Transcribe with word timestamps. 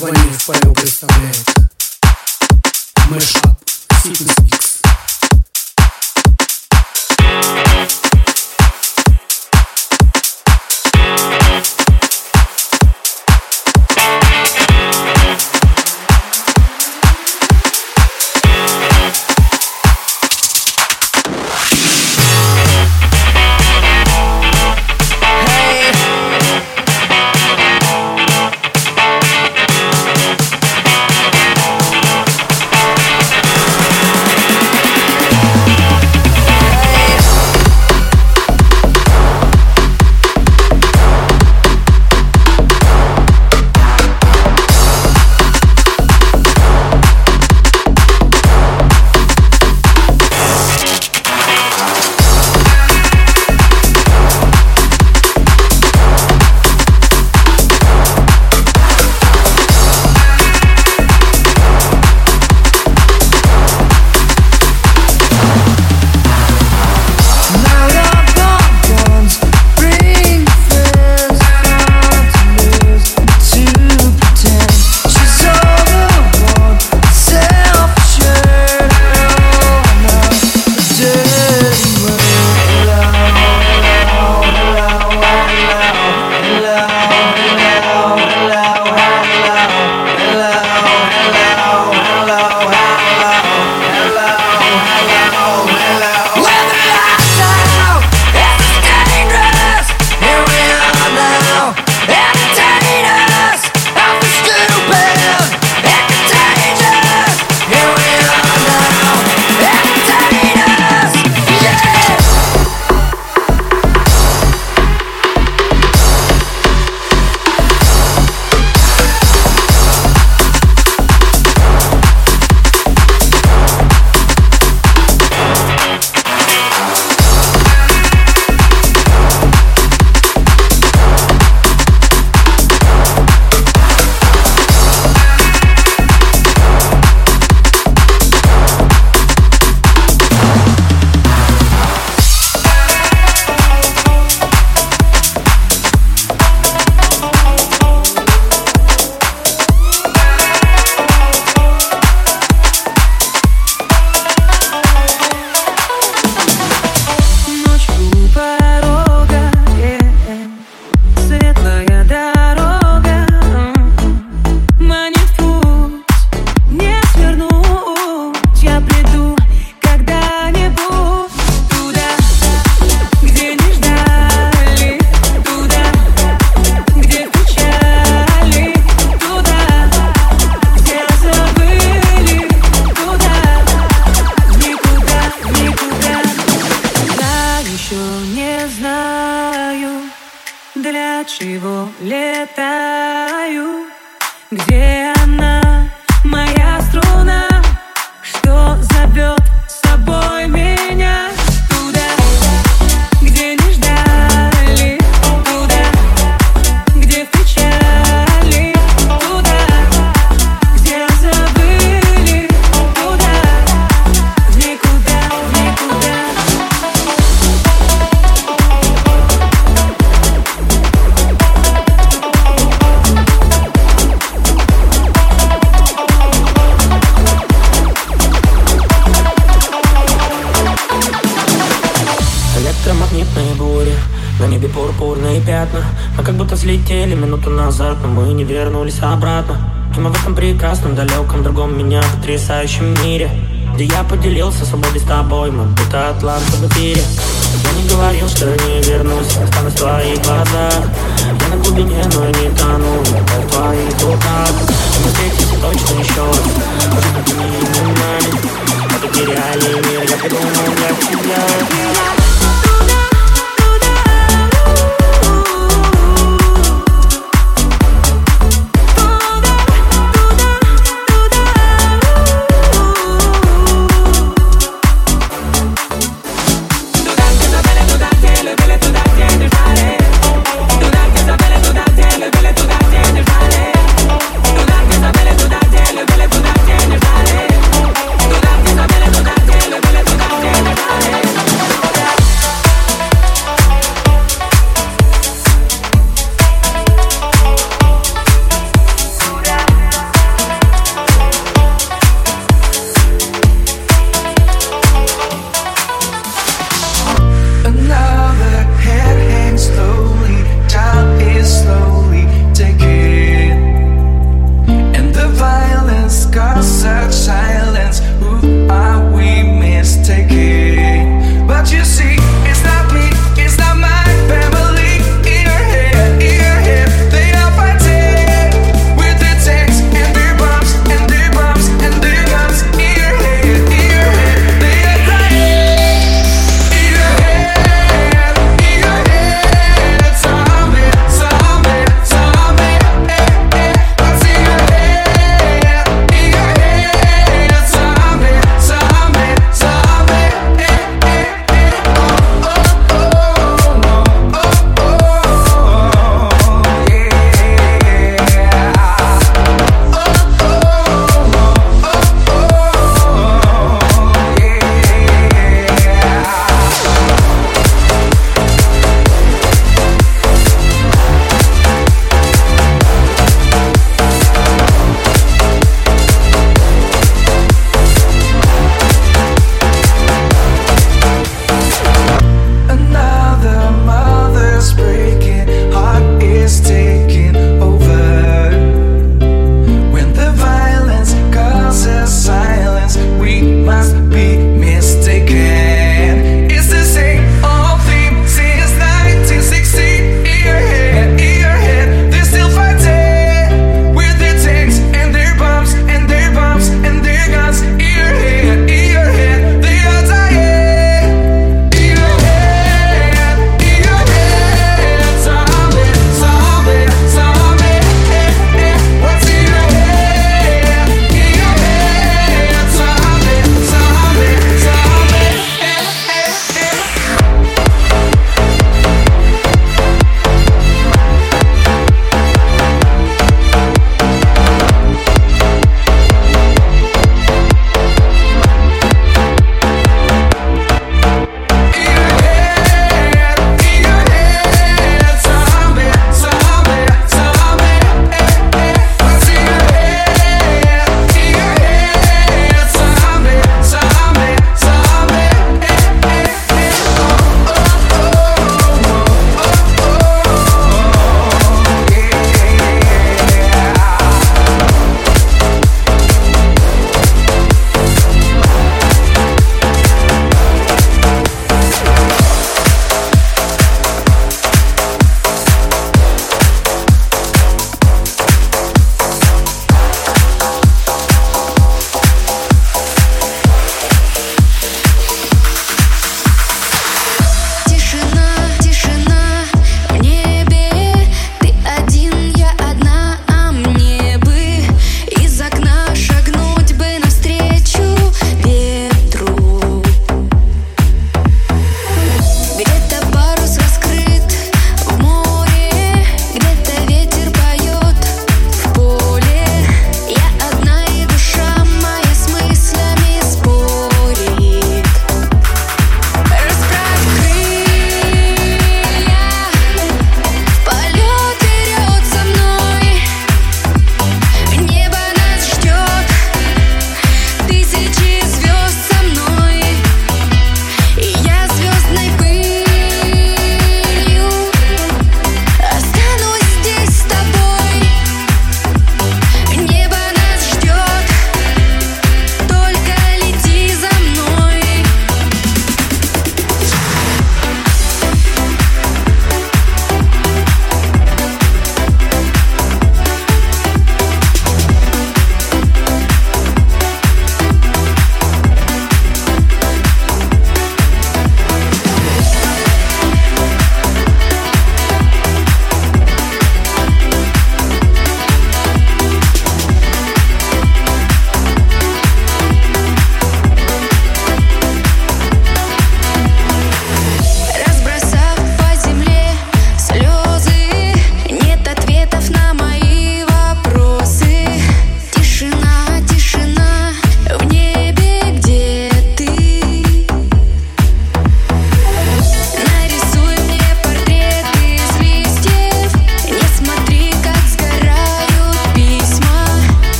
Ваниль 0.00 0.38
Павел 0.46 0.74
представляет 0.74 1.44
Мэшап 3.10 3.58
Фитнес 4.02 4.38
Микс 4.38 4.67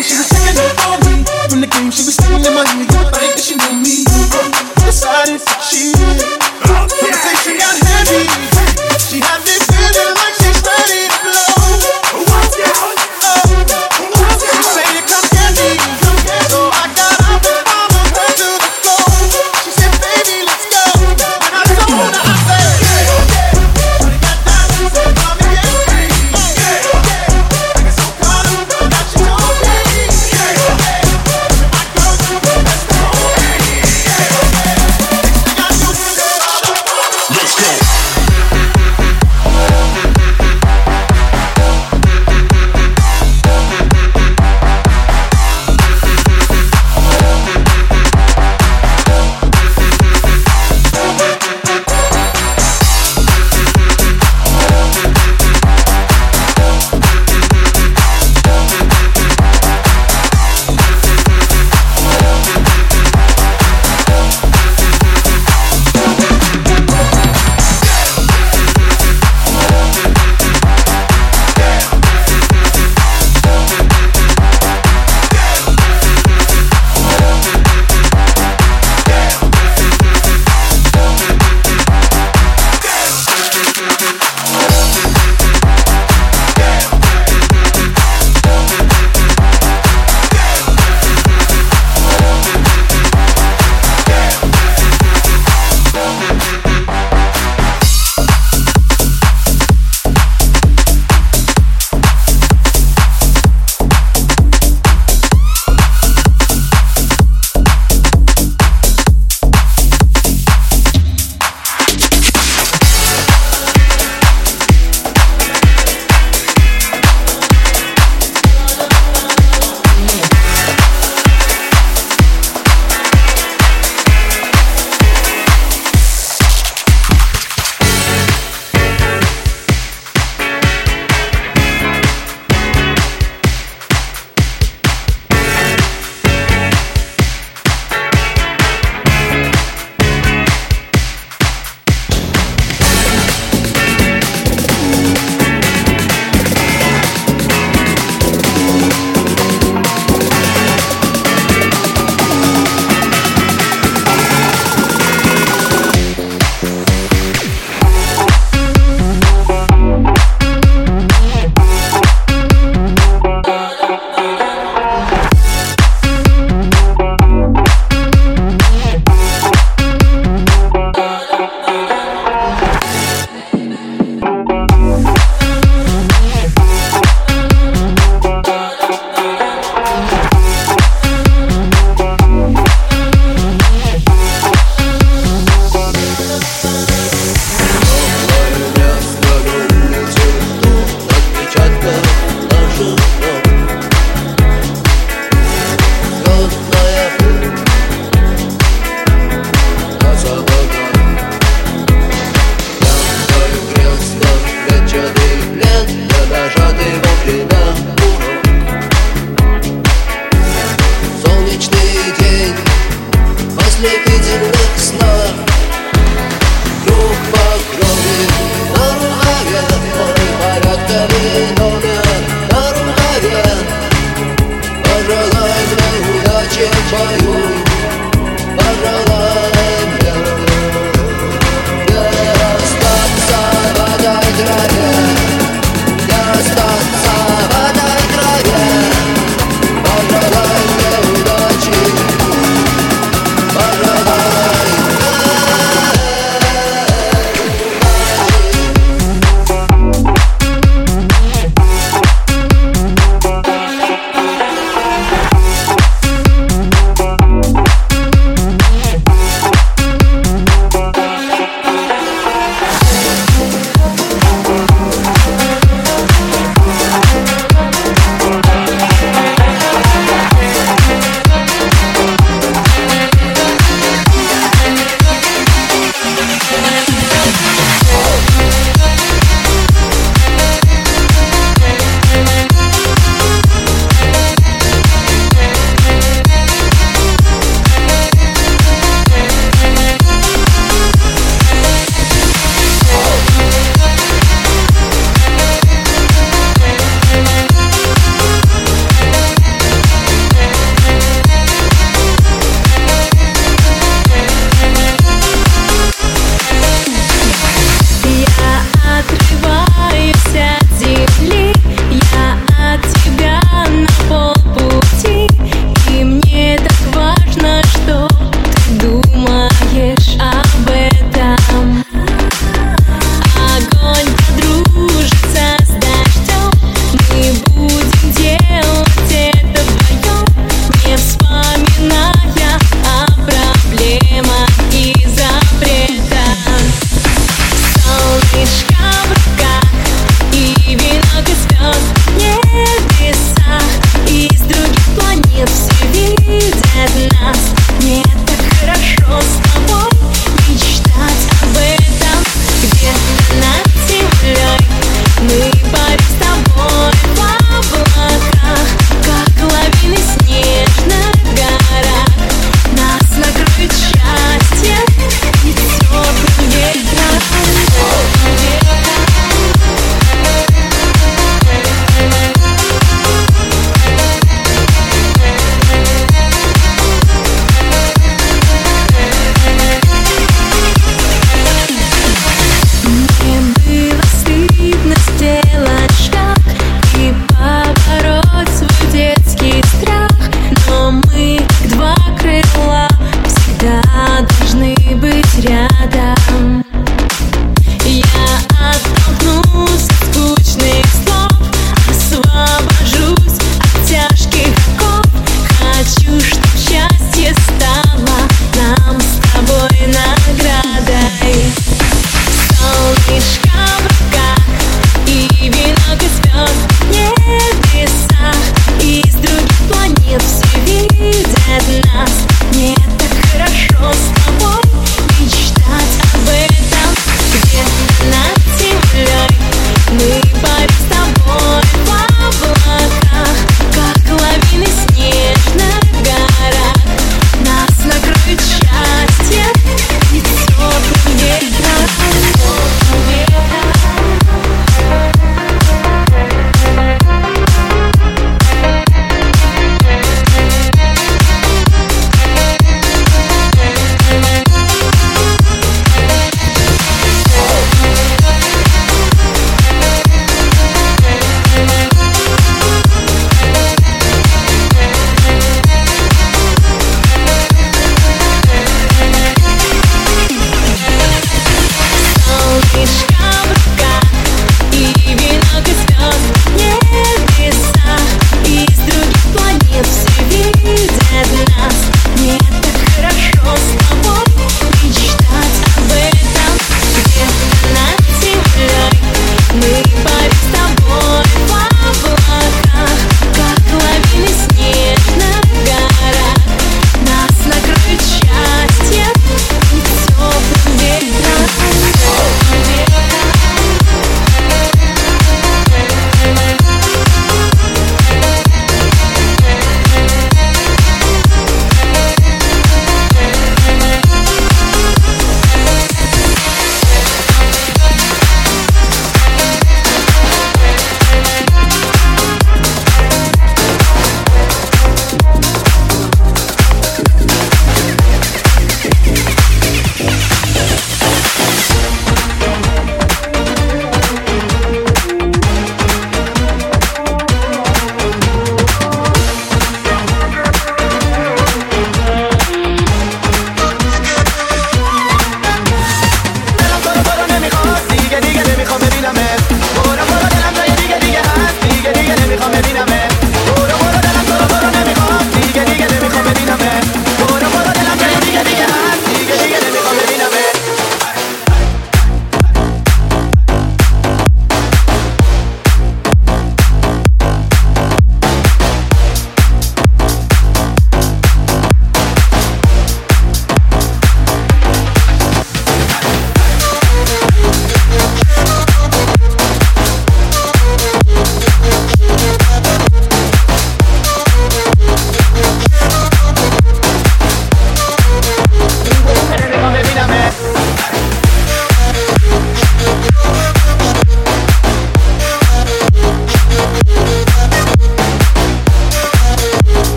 game, 0.00 0.08
she 0.08 0.16
was 0.16 0.26
singing 0.26 0.56
it 0.56 0.72
for 0.80 0.96
me. 1.04 1.24
From 1.50 1.60
the 1.60 1.66
game, 1.66 1.90
she 1.90 2.04
was 2.04 2.16
singing 2.16 2.44
in 2.44 2.54
my 2.54 2.64
ear. 2.64 2.86
Like 3.12 3.36
that 3.36 3.40
she 3.40 3.56
knew 3.56 3.76
me. 3.84 4.04
Decided 4.80 5.40
she 5.60 5.92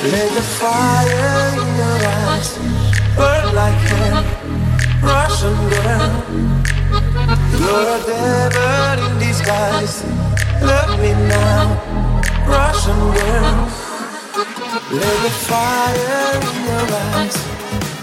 Let 0.00 0.32
the 0.32 0.42
fire 0.42 1.58
in 1.58 1.76
your 1.76 1.98
eyes 2.06 2.56
burn 3.16 3.52
like 3.52 3.80
hell, 3.90 4.22
Russian 5.02 5.58
girl. 5.74 6.12
You're 7.58 7.88
a 7.96 8.00
devil 8.06 9.06
in 9.06 9.18
disguise. 9.18 10.04
Love 10.62 11.00
me 11.00 11.12
now, 11.26 11.82
Russian 12.46 13.00
girl. 13.10 13.58
Let 14.92 15.18
the 15.26 15.32
fire 15.50 16.38
in 16.46 16.64
your 16.70 16.86
eyes 17.18 17.36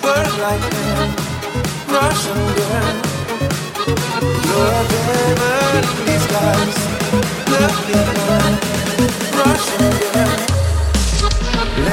burn 0.04 0.32
like 0.44 0.66
hell, 0.76 1.08
Russian 1.96 2.42
girl. 2.60 2.96
You're 4.46 4.74
a 4.76 4.86
devil 4.92 5.80
in 5.80 5.88
disguise. 6.12 6.80
Love 7.56 7.80
me 7.88 8.00
now, 8.20 8.60
Russian 9.40 9.92
girl 10.12 10.35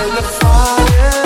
in 0.03 0.15
the 0.17 0.23
fire. 0.23 1.22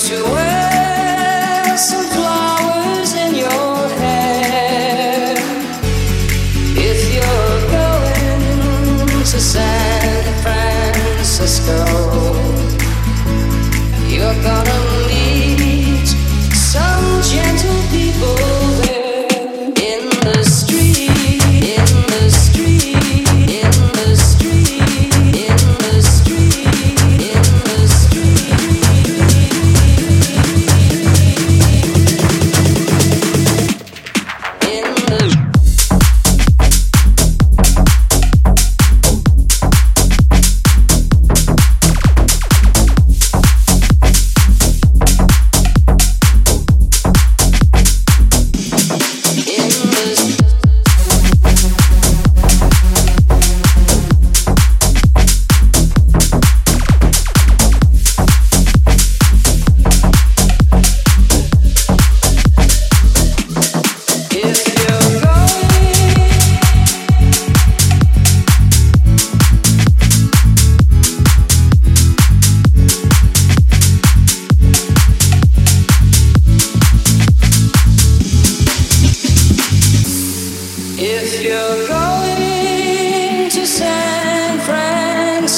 what 0.00 0.10
you 0.10 0.24
want. 0.24 0.39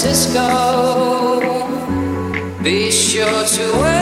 Francisco. 0.03 1.39
Be 2.61 2.91
sure 2.91 3.45
to 3.45 4.02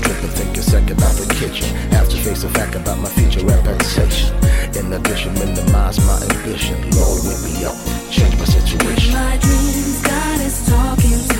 Stop 0.00 0.12
tripping, 0.12 0.30
think 0.30 0.56
a 0.56 0.62
second 0.62 0.98
about 0.98 1.14
the 1.14 1.34
kitchen. 1.34 1.68
Have 1.90 2.08
to 2.08 2.16
face 2.16 2.42
the 2.42 2.48
fact 2.50 2.74
about 2.74 2.98
my 2.98 3.08
future 3.08 3.44
reputation. 3.44 4.34
In 4.76 4.92
addition, 4.92 5.34
minimize 5.34 5.98
my 6.06 6.20
ambition. 6.36 6.76
Lord, 6.92 7.24
wake 7.24 7.42
me 7.44 7.64
up, 7.64 7.76
change 8.10 8.36
my 8.38 8.44
situation. 8.44 9.12
my 9.14 9.36
dreams, 9.38 10.00
God 10.02 10.40
is 10.40 10.66
talking 10.66 11.20
to 11.28 11.39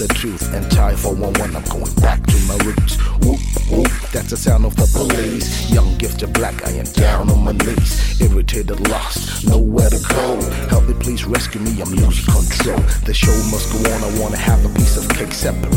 the 0.00 0.08
truth. 0.14 0.54
And 0.54 0.64
time 0.70 0.96
for 0.96 1.12
one 1.14 1.34
one, 1.34 1.54
I'm 1.54 1.64
going 1.64 1.92
back 2.00 2.24
to 2.24 2.36
my 2.48 2.56
roots. 2.64 2.96
Whoop, 3.20 3.40
whoop, 3.68 3.92
that's 4.12 4.30
the 4.30 4.36
sound 4.36 4.64
of 4.64 4.74
the 4.76 4.88
police. 4.96 5.70
Young 5.70 5.98
gifted 5.98 6.32
black, 6.32 6.56
I 6.66 6.70
am 6.72 6.86
down 6.96 7.28
on 7.28 7.44
my 7.44 7.52
knees. 7.52 8.18
Irritated, 8.20 8.80
lost, 8.88 9.46
nowhere 9.46 9.90
to 9.90 10.00
go. 10.08 10.40
Help 10.72 10.88
me, 10.88 10.94
please 10.94 11.26
rescue 11.26 11.60
me, 11.60 11.82
I'm 11.82 11.92
losing 11.92 12.32
control. 12.32 12.80
The 13.04 13.12
show 13.12 13.36
must 13.52 13.68
go 13.72 13.78
on, 13.92 14.00
I 14.00 14.10
wanna 14.18 14.38
have 14.38 14.64
a 14.64 14.72
piece 14.72 14.96
of 14.96 15.06
cake 15.10 15.32
separate. 15.32 15.68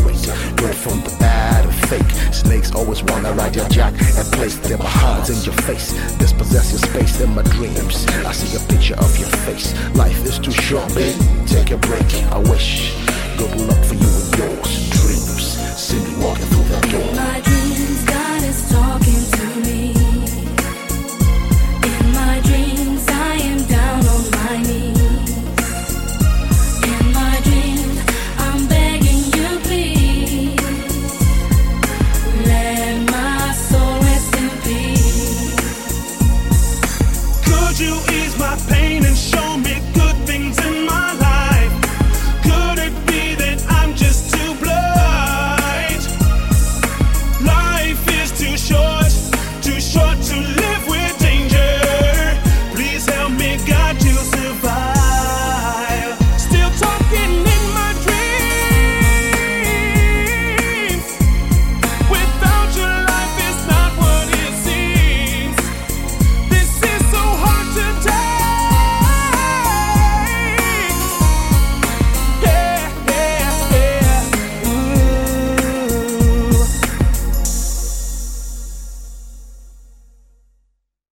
Good 0.55 0.75
from 0.75 1.03
the 1.03 1.13
bad 1.19 1.65
and 1.65 1.75
fake. 1.91 2.11
Snakes 2.33 2.73
always 2.73 3.03
wanna 3.03 3.33
ride 3.33 3.55
your 3.57 3.67
jack 3.67 3.91
and 3.91 4.25
place 4.31 4.55
their 4.55 4.77
behinds 4.77 5.29
in 5.31 5.39
your 5.43 5.59
face. 5.67 5.91
Dispossess 6.17 6.71
your 6.71 6.79
space 6.79 7.19
in 7.19 7.35
my 7.35 7.43
dreams. 7.55 8.07
I 8.23 8.31
see 8.31 8.55
a 8.55 8.61
picture 8.71 8.95
of 8.95 9.17
your 9.17 9.31
face. 9.43 9.75
Life 9.95 10.23
is 10.25 10.39
too 10.39 10.51
short, 10.51 10.87
babe. 10.95 11.19
Take 11.45 11.71
a 11.71 11.77
break. 11.77 12.07
I 12.31 12.37
wish. 12.37 13.22
Good 13.37 13.61
luck 13.61 13.83
for 13.85 13.95
you 13.95 14.07
and 14.07 14.37
yours. 14.37 14.89
Dreams. 14.89 15.57
Walking 16.23 16.45
through 16.45 16.67
that 16.69 16.89
door. 16.91 17.15
My 17.15 17.41
dreams, 17.41 18.03
God 18.05 18.43
is 18.43 18.69
talking. 18.71 19.42